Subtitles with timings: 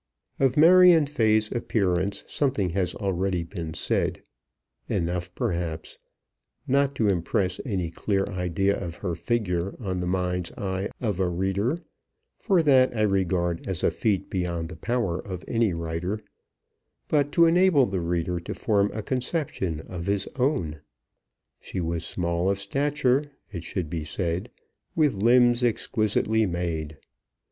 [0.39, 4.23] Of Marion Fay's appearance something has already been said;
[4.89, 5.99] enough, perhaps,
[6.67, 11.29] not to impress any clear idea of her figure on the mind's eye of a
[11.29, 11.83] reader,
[12.39, 16.19] for that I regard as a feat beyond the power of any writer,
[17.07, 20.81] but to enable the reader to form a conception of his own.
[21.59, 24.49] She was small of stature, it should be said,
[24.95, 26.97] with limbs exquisitely made.